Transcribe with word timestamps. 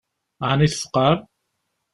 Ɛni 0.49 0.67
tfeqɛem? 0.71 1.17